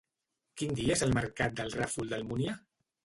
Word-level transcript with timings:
Quin 0.61 0.71
dia 0.79 0.95
és 0.95 1.03
el 1.07 1.13
mercat 1.17 1.53
del 1.59 1.71
Ràfol 1.77 2.11
d'Almúnia? 2.15 2.57